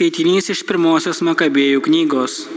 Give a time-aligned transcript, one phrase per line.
[0.00, 2.48] Skaitinys iš pirmosios Makabėjų knygos.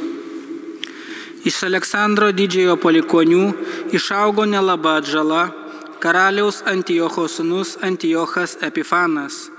[1.43, 3.51] Iš Aleksandro didžiojo palikonių
[3.99, 5.51] išaugo nelaba atžala,
[5.99, 9.51] karaliaus Antijocho sūnus Antijochas Epifanas.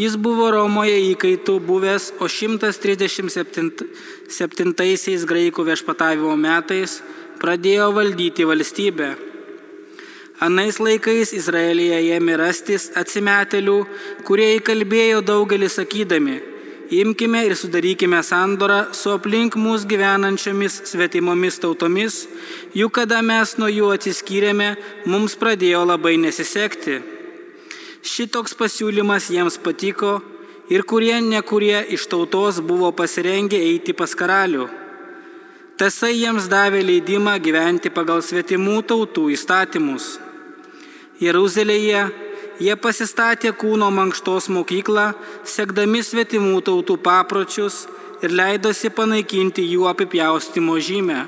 [0.00, 7.04] Jis buvo Romoje įkaitų buvęs, o 137 graikų viešpatavimo metais
[7.44, 9.12] pradėjo valdyti valstybę.
[10.40, 13.84] Anais laikais Izraelyje ėmė rastis atsimetėlių,
[14.24, 16.55] kurie įkalbėjo daugelį sakydami,
[16.90, 22.26] imkime ir sudarykime sandorą su aplink mūsų gyvenančiomis svetimomis tautomis,
[22.74, 24.74] juk kada mes nuo jų atsiskyrėme,
[25.06, 27.00] mums pradėjo labai nesisekti.
[28.06, 30.20] Šitoks pasiūlymas jiems patiko
[30.70, 34.68] ir kurie nekurie iš tautos buvo pasirengę eiti pas karalių.
[35.76, 40.14] Tasai jiems davė leidimą gyventi pagal svetimų tautų įstatymus.
[41.20, 42.06] Jeruzalėje
[42.56, 45.10] Jie pasistatė kūno mankštos mokyklą,
[45.44, 47.82] sekdami svetimų tautų papročius
[48.24, 51.26] ir leidosi panaikinti jų apipjaustimo žymę.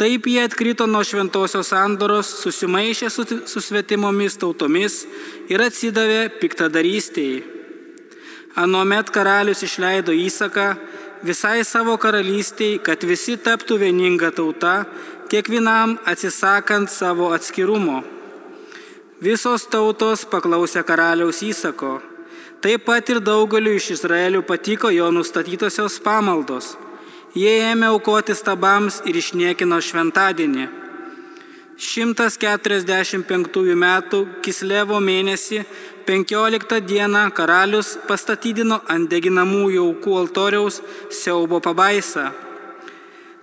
[0.00, 5.02] Taip jie atkrito nuo šventosios sandoros, susimaišė su, su svetimomis tautomis
[5.52, 7.42] ir atsidavė piktadarystėjai.
[8.60, 10.70] Anuomet karalius išleido įsaką
[11.24, 14.86] visai savo karalystiai, kad visi taptų vieninga tauta,
[15.32, 18.00] kiekvienam atsisakant savo atskirumo.
[19.20, 21.98] Visos tautos paklausė karaliaus įsako.
[22.64, 26.78] Taip pat ir daugeliu iš Izraelių patiko jo nustatytosios pamaldos.
[27.36, 30.70] Jie ėmė aukoti stabams ir išniekino šventadienį.
[31.76, 35.68] 145 metų Kislevo mėnesį
[36.08, 40.80] 15 dieną karalius pastatydino ant deginamųjų aukų altoriaus
[41.12, 42.32] siaubo pabaisą.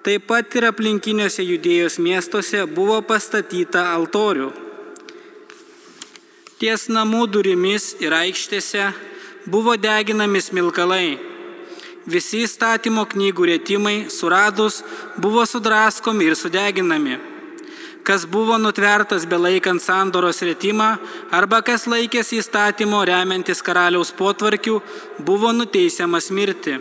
[0.01, 4.66] Taip pat ir aplinkiniuose judėjos miestuose buvo pastatyta altorių.
[6.57, 8.87] Ties namų durimis ir aikštėse
[9.45, 11.19] buvo deginami smilkalai.
[12.09, 14.79] Visi įstatymo knygų rėtimai suradus
[15.21, 17.19] buvo sudraskomi ir sudeginami.
[18.01, 20.95] Kas buvo nutvertas belaikant sandoros rėtimą
[21.29, 24.79] arba kas laikėsi įstatymo remiantis karaliaus potvarkių,
[25.29, 26.79] buvo nuteisiamas mirti.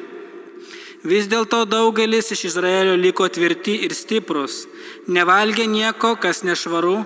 [1.05, 4.65] Vis dėlto daugelis iš Izraelio liko tvirti ir stiprus,
[5.07, 6.97] nevalgė nieko, kas nešvaru,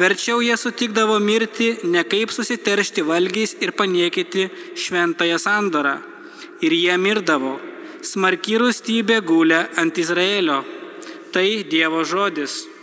[0.00, 4.48] verčiau jie sutikdavo mirti, ne kaip susiteršti valgiais ir paniekyti
[4.80, 5.98] šventąją sandorą.
[6.64, 7.58] Ir jie mirdavo.
[8.04, 10.62] Smarki rūstybė gulė ant Izraelio.
[11.32, 12.73] Tai Dievo žodis.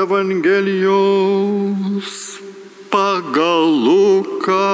[0.00, 0.88] Evangelijos
[2.88, 4.68] pagal Luką.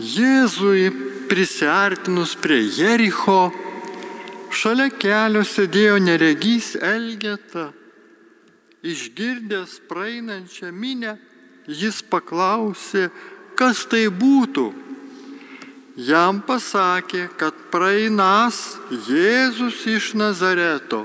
[0.00, 0.88] Jėzui
[1.28, 3.52] prisartinus prie Jericho,
[4.48, 7.66] šalia kelio sėdėjo neregys Elgeta.
[8.80, 11.18] Išgirdęs praeinančią minę,
[11.68, 13.10] jis paklausė,
[13.52, 14.83] kas tai būtų.
[15.94, 21.04] Jam pasakė, kad praeinas Jėzus iš Nazareto.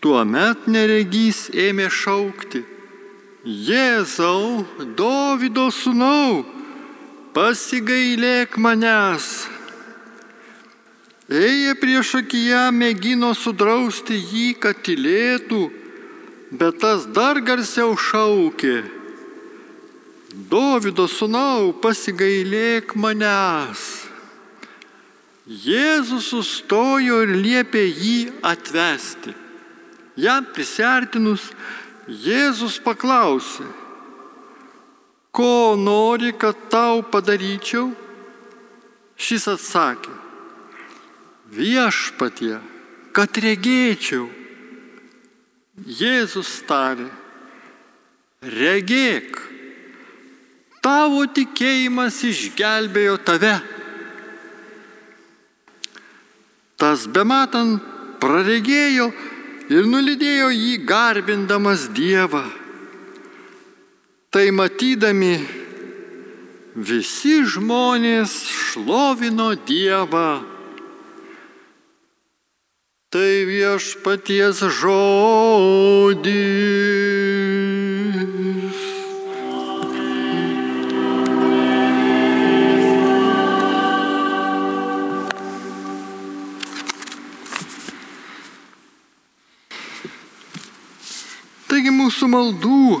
[0.00, 2.62] Tuomet neregys ėmė šaukti,
[3.44, 4.64] Jėzau,
[4.96, 6.46] Dovido sūnau,
[7.36, 9.48] pasigailėk manęs.
[11.28, 15.66] Eja prieš akiją mėgino sudrausti jį, kad tylėtų,
[16.56, 18.97] bet tas dar garsiau šaukė.
[20.28, 23.84] Dovido sūnau, pasigailėk manęs.
[25.48, 29.32] Jėzus sustojo ir liepė jį atvesti.
[30.20, 31.46] Jam prisartinus,
[32.08, 33.64] Jėzus paklausė,
[35.32, 37.90] ko nori, kad tau padaryčiau?
[39.18, 40.12] Šis atsakė,
[41.52, 42.56] viešpatie,
[43.16, 44.28] kad regėčiau.
[45.84, 47.08] Jėzus tarė,
[48.42, 49.38] regėk,
[50.88, 53.56] tavo tikėjimas išgelbėjo tave.
[56.80, 57.82] Tas bematant
[58.22, 59.08] praregėjo
[59.68, 62.44] ir nulidėjo jį garbindamas Dievą.
[64.32, 65.34] Tai matydami
[66.88, 70.30] visi žmonės šlovino Dievą.
[73.12, 76.38] Tai viešpaties žodis.
[92.28, 93.00] Mūsų maldų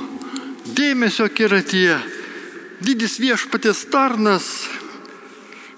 [0.74, 2.00] dėmesio kiratyje
[2.80, 4.68] didis viešpatės tarnas,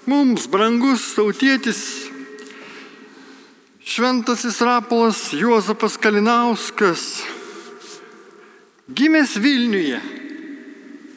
[0.05, 2.09] mums brangus tautietis,
[3.83, 7.23] šventasis Rapolas Juozapas Kalinauskas,
[8.87, 9.99] gimęs Vilniuje,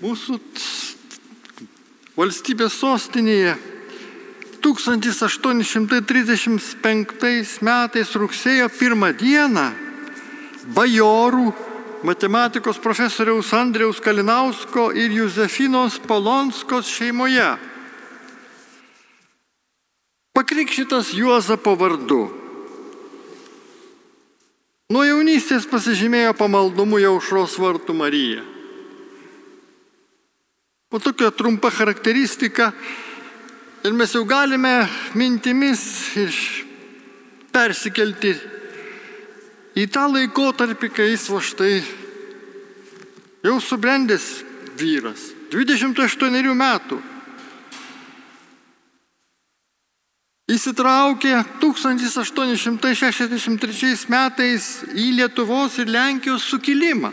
[0.03, 0.41] mūsų
[2.17, 3.57] valstybės sostinėje
[4.65, 9.73] 1835 metais rugsėjo pirmą dieną
[10.75, 11.74] bajorų
[12.05, 17.57] matematikos profesoriaus Andriaus Kalinausko ir Juzefinos Polonskos šeimoje.
[20.37, 22.29] Pakrikštytas Juozapo vardu.
[24.93, 28.43] Nuo jaunystės pasižymėjo pamaldumu jaušros vartų Marija.
[30.93, 32.69] Po tokia trumpa charakteristika
[33.81, 34.85] ir mes jau galime
[35.17, 35.81] mintimis
[37.55, 38.35] persikelti
[39.75, 41.83] į tą laikotarpį, kai jis va štai
[43.45, 44.45] jau subrendęs
[44.79, 47.03] vyras, 28 metų.
[50.45, 57.09] Įsitraukė 1863 metais į Lietuvos ir Lenkijos sukilimą.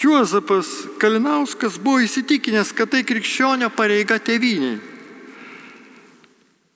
[0.00, 4.89] Juozapas Kalinauskas buvo įsitikinęs, kad tai krikščionio pareiga tėviniai.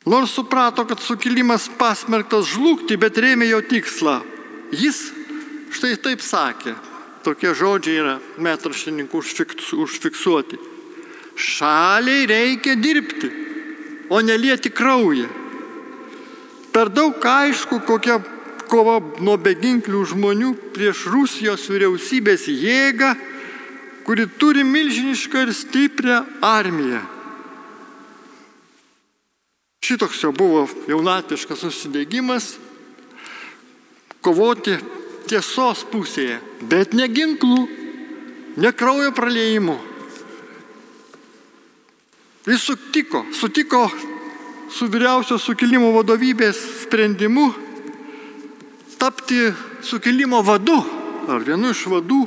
[0.04, 4.18] Nors suprato, kad sukilimas pasmerktas žlugti, bet rėmė jo tikslą.
[4.75, 4.99] Jis
[5.73, 6.75] štai taip sakė,
[7.25, 9.23] tokie žodžiai yra metraštininkų
[9.80, 10.61] užfiksuoti.
[11.34, 13.30] Šaliai reikia dirbti,
[14.12, 15.30] o nelieti kraują.
[16.75, 18.20] Per daug aišku, kokia
[18.68, 23.14] kova nuo beginklių žmonių prieš Rusijos vyriausybės jėgą,
[24.04, 27.13] kuri turi milžinišką ir stiprią armiją.
[29.85, 32.55] Šitoks jau buvo jaunatiškas susidėgymas
[34.25, 34.79] kovoti
[35.29, 37.59] tiesos pusėje, bet ne ginklų,
[38.64, 39.76] ne kraujo praleimų.
[42.49, 43.83] Jis sutiko, sutiko
[44.73, 47.50] su vyriausio sukilimo vadovybės sprendimu
[49.00, 49.50] tapti
[49.85, 50.81] sukilimo vadu
[51.29, 52.23] ar vienu iš vadų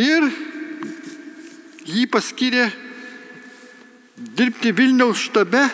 [0.00, 0.28] ir
[1.84, 2.70] jį paskyrė
[4.16, 5.64] dirbti Vilniaus štabe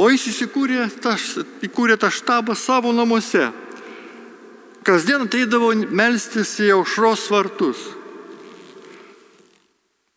[0.00, 1.14] o jis įsikūrė tą,
[1.66, 3.50] įkūrė tą štabą savo namuose.
[4.86, 7.80] Kasdien ateidavo melstis į aušros vartus.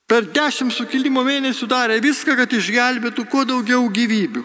[0.08, 4.44] Per dešimt sukilimo mėnesių darė viską, kad išgelbėtų kuo daugiau gyvybių.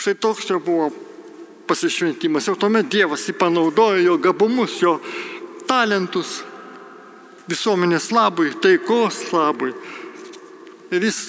[0.00, 0.90] Štai toks jo buvo
[1.68, 2.46] pasišventimas.
[2.48, 4.98] Jau tuomet Dievas jį panaudojo jo gabumus, jo
[5.68, 6.40] talentus
[7.50, 9.74] visuomenės labui, taikos labui.
[10.90, 11.20] Ir jis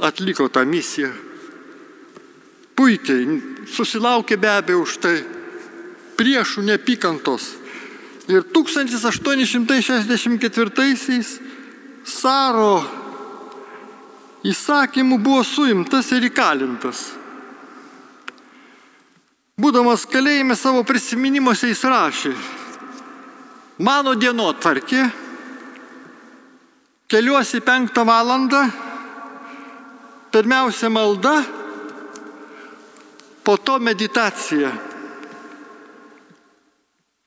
[0.00, 1.12] atliko tą misiją.
[2.76, 5.24] Puikiai, susilaukė be abejo už tai
[6.16, 7.56] priešų nepykantos.
[8.30, 11.40] Ir 1864-aisiais
[12.04, 12.84] Saro
[14.46, 17.12] įsakymų buvo suimtas ir įkalintas.
[19.60, 22.32] Būdamas kalėjime savo prisiminimuose jis rašė,
[23.84, 25.02] mano dienotvarkė,
[27.12, 28.64] keliuosi penktą valandą,
[30.32, 31.42] pirmiausia malda,
[33.42, 34.70] po to meditacija.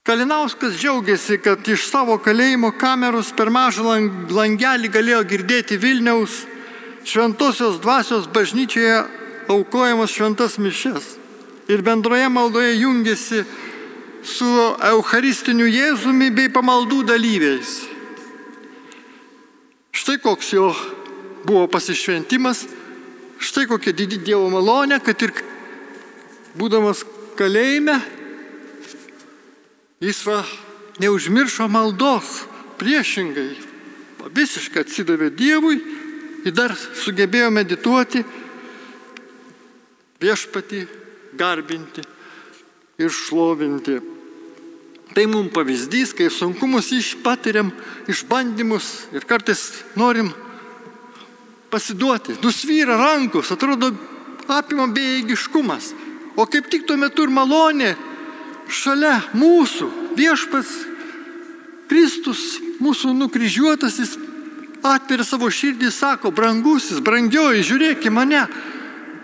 [0.04, 3.96] Kalinauskas džiaugiasi, kad iš savo kalėjimo kameros per mažą
[4.36, 6.42] langelį galėjo girdėti Vilniaus
[7.08, 8.98] šventosios dvasios bažnyčioje
[9.48, 11.06] aukojamas šventas mišes.
[11.72, 13.46] Ir bendroje maldoje jungiasi
[14.24, 14.52] su
[14.92, 17.74] Eucharistiniu Jėzumi bei pamaldų dalyviais.
[19.96, 20.72] Štai koks jo
[21.48, 22.66] buvo pasišventimas,
[23.40, 25.34] štai kokia didi Dievo malonė, kad ir
[26.60, 27.06] būdamas
[27.38, 27.98] kalėjime,
[30.04, 30.42] Jis va
[31.00, 32.42] neužmiršo maldos,
[32.75, 33.54] priešingai,
[34.36, 35.78] visiškai atsidavė Dievui
[36.44, 38.24] ir dar sugebėjo medituoti,
[40.20, 40.82] viešpati
[41.40, 42.04] garbinti
[43.00, 43.96] ir šlovinti.
[45.13, 47.72] Tai mums pavyzdys, kai sunkumus išpatiriam,
[48.12, 50.34] išbandymus ir kartais norim
[51.74, 52.38] pasiduoti.
[52.44, 53.89] Nusvyra rankos, atrodo
[54.48, 55.94] apima bejėgiškumas.
[56.38, 57.94] O kaip tik tuo metu ir malonė
[58.70, 60.74] šalia mūsų viešpats
[61.89, 64.15] Kristus, mūsų nukryžiuotasis,
[64.84, 68.46] atveria savo širdį, sako, brangusis, brangioji, žiūrėk į mane,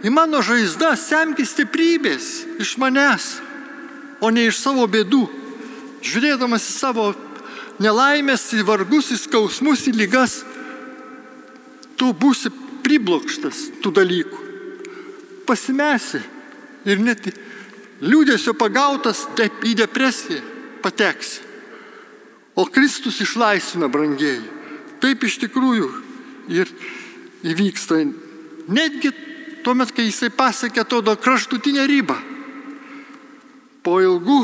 [0.05, 2.27] į mano žaizdą, semkis stiprybės
[2.61, 3.39] iš manęs,
[4.21, 5.23] o ne iš savo bėdų.
[6.05, 7.07] Žiūrėdamas į savo
[7.81, 10.43] nelaimės, į vargus, į skausmus, į lygas,
[11.99, 12.51] tu būsi
[12.85, 14.45] priblokštas tų dalykų.
[15.47, 16.21] Pasimesi
[16.87, 17.27] ir net
[17.99, 20.41] liūdėsio pagautas į depresiją
[20.83, 21.43] pateksi.
[22.55, 24.39] O Kristus išlaisvina brangiai.
[24.99, 25.89] Taip iš tikrųjų
[26.51, 26.71] ir
[27.47, 28.01] įvyksta.
[28.69, 29.13] Netgi
[29.63, 32.17] tuomet, kai jisai pasiekė to kraštutinę ribą.
[33.83, 34.41] Po ilgų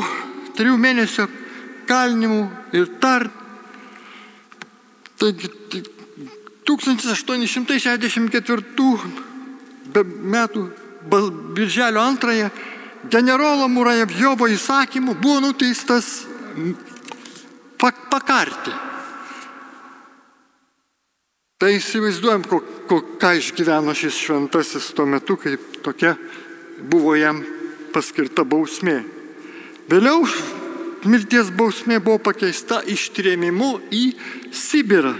[0.56, 1.26] trijų mėnesių
[1.88, 2.40] kalinimų
[2.76, 3.28] ir tar.
[5.20, 5.52] Taigi
[6.66, 8.98] 1864
[10.34, 10.60] metų
[11.54, 12.50] birželio antrąją
[13.10, 16.26] generolo Murajevjovo įsakymu buvo nuteistas
[18.10, 18.70] pakarti.
[21.56, 25.54] Tai įsivaizduojam, ko, ko, ką išgyveno šis šventasis tuo metu, kai
[25.84, 26.12] tokia
[26.90, 27.40] buvo jam
[27.94, 28.98] paskirta bausmė.
[29.88, 30.26] Vėliau
[31.08, 34.04] mirties bausmė buvo pakeista ištrėmimu į
[34.52, 35.14] Sibirą.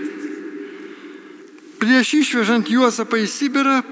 [1.76, 3.82] Prieš išvežant Juozapą į Sibirą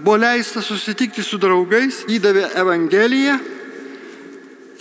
[0.00, 3.36] buvo leista susitikti su draugais, įdavė Evangeliją,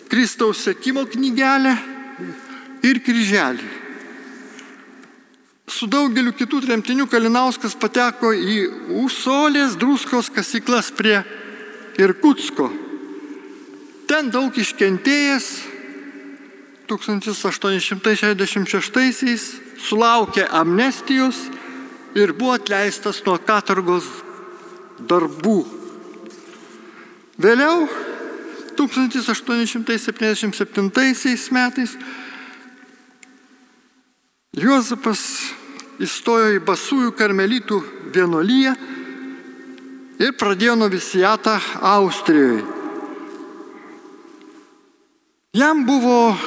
[0.07, 1.73] Kristaus sekimo knygelę
[2.87, 3.67] ir kryželį.
[5.67, 8.71] Su daugeliu kitų tremtinių Kalinauskas pateko į
[9.03, 11.19] Usolės druskos kasyklas prie
[11.99, 12.71] Irkutsko.
[14.07, 15.75] Ten daug iškentėjęs
[16.87, 19.51] 1866
[19.89, 21.51] sulaukė amnestijos
[22.17, 24.05] ir buvo atleistas nuo katorgos
[24.97, 25.65] darbų.
[27.37, 27.87] Vėliau
[28.77, 31.97] 1877 metais
[34.57, 35.21] Juozapas
[36.01, 37.77] įstojo į Basųjų karmelitų
[38.15, 38.73] vienolyje
[40.17, 41.59] ir pradėjo noviciatą
[41.93, 42.65] Austrijoje.
[45.57, 46.37] Jam buvo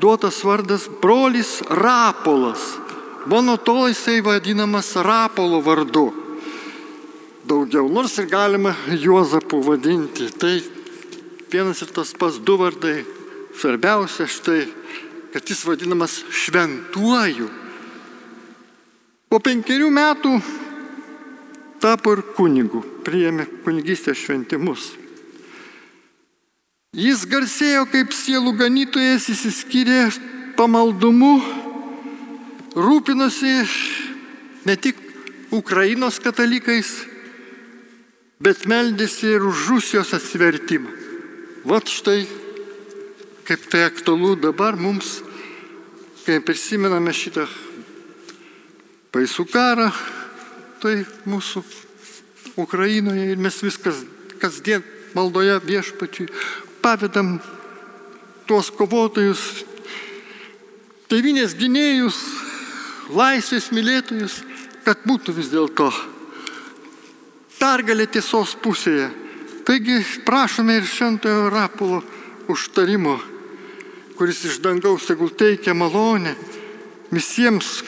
[0.00, 2.87] duotas vardas brolis Rapolas.
[3.26, 6.28] Mano tol jisai vadinamas Rapolo vardu
[7.48, 10.28] daugiau, nors ir galima Juozapu vadinti.
[10.38, 10.60] Tai
[11.50, 13.04] vienas ir tas pas du vardai.
[13.58, 14.68] Svarbiausia štai,
[15.32, 17.48] kad jis vadinamas šventuoju.
[19.28, 20.38] Po penkerių metų
[21.82, 24.92] tapo ir kunigu, priėmė kunigystės šventimus.
[26.96, 30.06] Jis garsėjo kaip sielų ganytojas, įsiskyrė
[30.56, 31.36] pamaldumu,
[32.76, 33.52] rūpinosi
[34.68, 34.98] ne tik
[35.54, 36.90] Ukrainos katalikais,
[38.40, 40.90] bet meldėsi ir už Rusijos atsivertimą.
[41.68, 42.26] Vat štai,
[43.48, 45.18] kaip tai aktualu dabar mums,
[46.26, 47.46] kai prisimename šitą
[49.14, 49.88] baisų karą,
[50.82, 51.64] tai mūsų
[52.60, 54.04] Ukrainoje ir mes viskas
[54.38, 54.84] kasdien
[55.16, 56.28] maldoje viešpačiui
[56.84, 57.38] pavedam
[58.48, 59.64] tuos kovotojus
[61.08, 62.18] tevinės gynėjus,
[63.12, 64.42] laisvės mylėtojus,
[64.84, 65.88] kad būtų vis dėlto
[67.58, 69.08] pergalė tiesos pusėje.
[69.68, 72.00] Taigi prašome ir šventojo Rapulo
[72.48, 73.18] užtarimo,
[74.16, 76.32] kuris iš dangaus tegul teikia malonę
[77.12, 77.82] visiems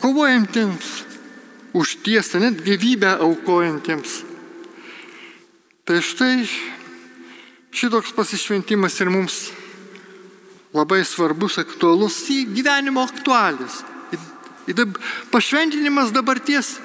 [0.00, 0.88] kovojantiems
[1.76, 4.22] už tiesą, net gyvybę aukojantiems.
[5.84, 6.48] Tai štai
[7.72, 9.36] šitoks pasišventimas ir mums
[10.76, 13.82] labai svarbus, aktualus į gyvenimo aktualis.
[15.32, 16.76] Pašventinimas dabarties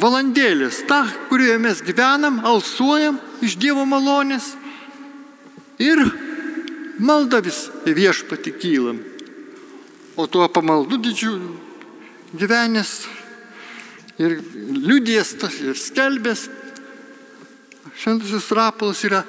[0.00, 4.54] valandėlės, ta, kurioje mes gyvenam, alsuojam iš Dievo malonės
[5.82, 6.00] ir
[7.02, 9.02] malda vis į viešpatį kylam.
[10.16, 11.56] O tuo pamaldu didžiuliu
[12.36, 12.92] gyvenęs
[14.20, 14.38] ir
[14.86, 16.48] liūdės ir skelbės.
[17.98, 19.22] Šventasis rapolas yra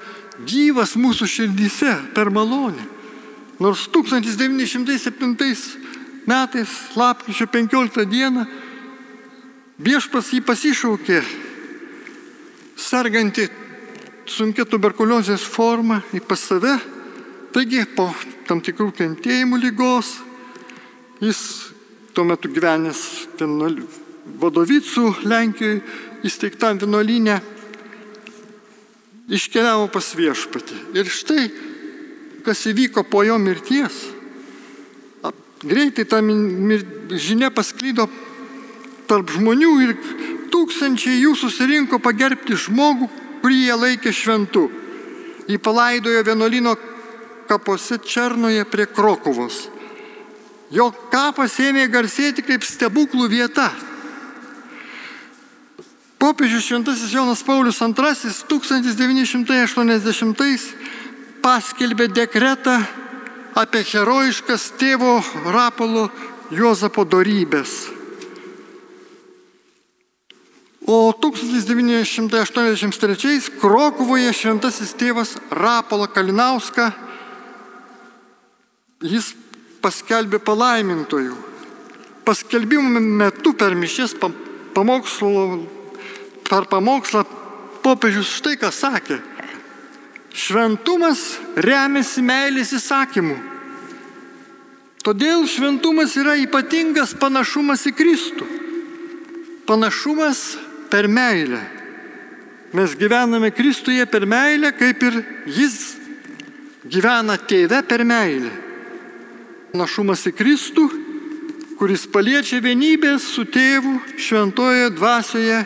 [0.47, 2.83] gyvas mūsų širdyse per malonę.
[3.63, 5.35] Nors 1907
[6.29, 8.45] metais, lapkričio 15 dieną,
[9.83, 11.19] viešpas jį pasišaukė,
[12.79, 13.49] sergantį
[14.29, 16.77] sunkia tuberkuliozės forma į pas save,
[17.53, 18.09] taigi po
[18.47, 20.15] tam tikrų kentėjimų lygos
[21.23, 21.41] jis
[22.13, 23.01] tuo metu gyvenęs
[24.39, 25.81] vadovicų Lenkijoje
[26.23, 27.39] įsteigtam vienuolinė
[29.33, 30.79] iškeliavo pas viešpatį.
[30.99, 31.47] Ir štai,
[32.45, 34.03] kas įvyko po jo mirties,
[35.63, 36.21] greitai ta
[37.17, 38.09] žinia pasklydo
[39.07, 39.95] tarp žmonių ir
[40.53, 43.07] tūkstančiai jų susirinko pagerbti žmogų,
[43.41, 44.63] kurį jie laikė šventu.
[45.49, 46.75] Jį palaidojo vienuolino
[47.49, 49.69] kapose Černoje prie Krokuvos.
[50.73, 53.71] Jo kapas ėmė garsėti kaip stebuklų vieta.
[56.23, 59.43] Popiežius Šventasis Jonas Paulius II 1980
[61.43, 62.79] paskelbė dekretą
[63.55, 65.21] apie herojiškas tėvo
[65.53, 66.09] Rapolo
[66.53, 67.89] Juozapo darybės.
[70.83, 76.91] O 1983 Krokuvoje šventasis tėvas Rapolo Kalinauska,
[78.99, 79.31] jis
[79.83, 81.35] paskelbė palaimintojų.
[82.27, 84.15] Paskelbimo metu per mišės
[84.75, 85.63] pamokslo,
[86.49, 87.23] per pamokslą
[87.83, 89.17] popiežius štai ką sakė.
[90.33, 93.35] Šventumas remiasi meilės įsakymu.
[95.05, 98.47] Todėl šventumas yra ypatingas panašumas į Kristų.
[99.69, 100.41] Panašumas
[100.89, 101.59] per meilę.
[102.73, 105.77] Mes gyvename Kristuje per meilę, kaip ir Jis
[106.89, 108.49] gyvena tėve per meilę.
[109.77, 110.87] Našumas į Kristų,
[111.77, 115.61] kuris paliečia vienybę su tėvu šventoje dvasioje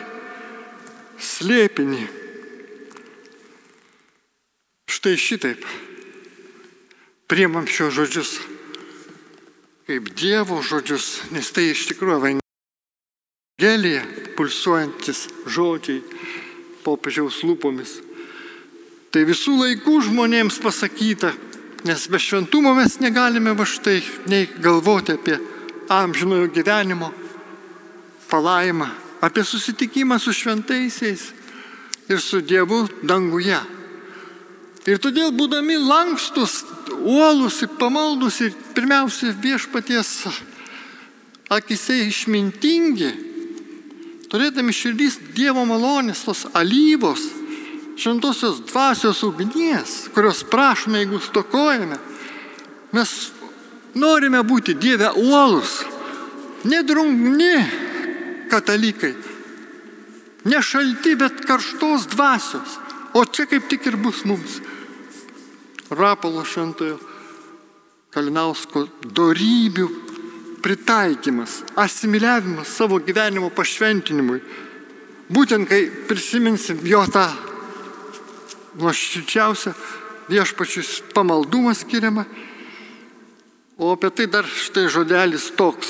[1.16, 2.17] slėpinį.
[4.88, 5.66] Štai šitaip
[7.28, 8.38] priemam šios žodžius
[9.88, 14.02] kaip Dievo žodžius, nes tai iš tikrųjų Evangelija,
[14.36, 16.02] pulsuojantis žodžiai
[16.84, 17.94] popiežiaus lūpomis.
[19.08, 21.32] Tai visų laikų žmonėms pasakyta,
[21.88, 25.38] nes be šventumo mes negalime va štai nei galvoti apie
[25.88, 27.08] amžinojo gyvenimo
[28.28, 28.90] palaimą,
[29.24, 31.30] apie susitikimą su šventaisiais
[32.12, 33.77] ir su Dievu danguje.
[34.88, 36.62] Ir todėl būdami lankstus,
[37.04, 40.12] uolus ir pamaldus ir pirmiausia viešpaties
[41.52, 43.10] akise išmintingi,
[44.32, 47.20] turėdami širdys Dievo malonės, tos alyvos,
[48.00, 51.98] šventosios dvasios ugnies, kurios prašome, jeigu stokojame,
[52.96, 53.14] mes
[53.92, 55.82] norime būti Dieve uolus,
[56.64, 57.56] nedrungni
[58.48, 59.12] katalikai,
[60.48, 62.80] ne šalti, bet karštos dvasios.
[63.16, 64.58] O čia kaip tik ir bus mums.
[65.90, 66.98] Rapalo šventojo
[68.12, 69.88] Kalinausko darybių
[70.64, 74.40] pritaikymas, asimiliavimas savo gyvenimo pašventinimui.
[75.32, 77.28] Būtent kai prisiminsim jo tą
[78.80, 79.72] nuoširdžiausią
[80.28, 82.24] viešpačius pamaldumą skiriamą,
[83.78, 85.88] o apie tai dar štai žodelis toks.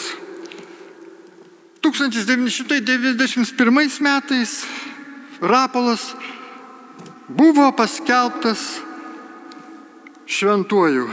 [1.82, 4.66] 1991 metais
[5.40, 6.14] Rapolas
[7.28, 8.80] buvo paskelbtas
[10.28, 11.08] šventuoju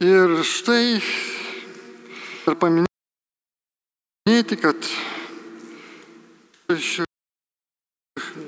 [0.00, 4.80] Ir štai ir paminėti, kad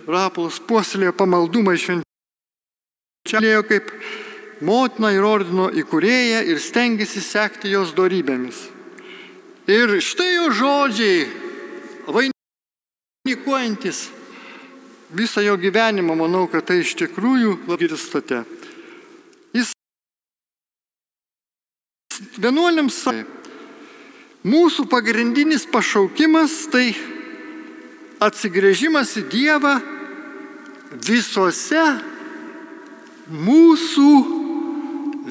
[0.08, 3.92] Rapolas puoselėjo pamaldumą švenčialėjo kaip
[4.64, 8.72] motina ir ordino įkūrėja ir stengiasi sekti jos darybėmis.
[9.68, 11.28] Ir štai jo žodžiai,
[12.16, 14.08] vainikuojantis
[15.12, 18.44] visą jo gyvenimą, manau, kad tai iš tikrųjų labai state.
[22.38, 23.02] vienuoliams
[24.46, 26.92] mūsų pagrindinis pašaukimas tai
[28.22, 29.74] atsigrėžimas į Dievą
[31.02, 31.82] visose
[33.32, 34.10] mūsų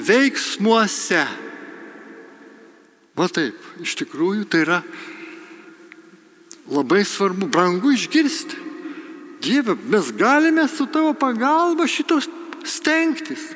[0.08, 1.22] veiksmuose.
[3.12, 4.80] Va taip, iš tikrųjų tai yra
[6.72, 8.56] labai svarbu, brangu išgirsti.
[9.42, 12.28] Dieve, mes galime su tavo pagalba šitos
[12.64, 13.48] stengtis.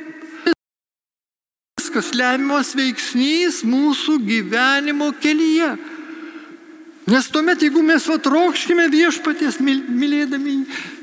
[1.79, 5.77] Viskas lemiamas veiksnys mūsų gyvenimo kelyje.
[7.07, 10.57] Nes tuomet, jeigu mes vatrokškime viešpaties mylėdami,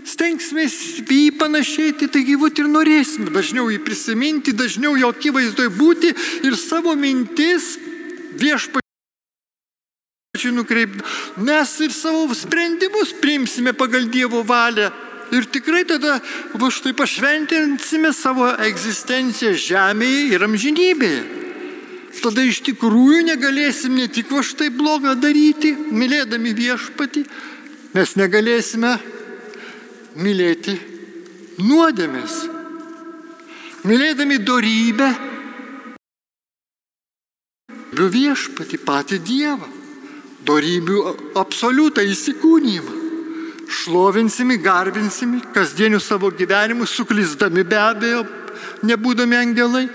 [0.04, 6.12] stengsime jį panašiai, taigi vat ir norėsime dažniau jį prisiminti, dažniau jo akivaizdoje būti
[6.44, 7.78] ir savo mintis
[10.44, 11.04] viešpačiui nukreipti.
[11.38, 14.92] Mes ir savo sprendimus priimsime pagal Dievo valią.
[15.32, 16.20] Ir tikrai tada
[16.54, 21.24] va štai pašventinsime savo egzistenciją žemėje ir amžinybėje
[22.22, 27.24] tada iš tikrųjų negalėsim ne tik va štai blogą daryti, mylėdami viešpatį,
[27.98, 28.94] mes negalėsime
[30.16, 30.78] mylėti
[31.58, 32.38] nuodėmės.
[33.84, 35.10] Mylėdami darybę,
[38.14, 39.68] viešpatį patį Dievą,
[40.48, 41.00] darybių
[41.40, 43.00] absoliutą įsikūnymą.
[43.74, 48.22] Šlovinsimi, garbinsimi, kasdienių savo gyvenimų, suklyzdami be abejo,
[48.86, 49.88] nebūdami angelai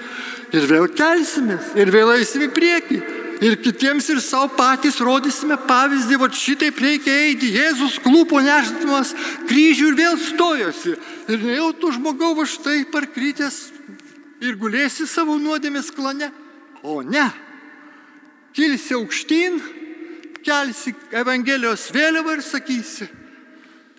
[0.53, 3.01] ir vėl kelsimės, ir vėl eisime į priekį.
[3.39, 7.53] Ir kitiems ir savo patys rodysime pavyzdį, va šitaip reikia eiti.
[7.55, 9.13] Jėzus klūpo nešdamas
[9.47, 10.97] kryžių ir vėl stojosi.
[11.31, 13.61] Ir jau tu žmogau va štai parkrytęs
[14.43, 16.33] ir gulėsi savo nuodėmės klane.
[16.83, 17.29] O ne.
[18.59, 19.61] Kilsi aukštyn,
[20.49, 23.09] kelsi Evangelijos vėliavą ir sakysi,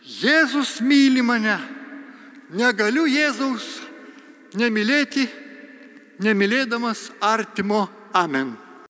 [0.10, 1.60] Jėzus myli mane.
[2.50, 3.66] Negaliu Jėzaus
[4.58, 5.28] nemylėti
[6.24, 7.88] nemylėdamas artimo.
[8.14, 8.56] Amen.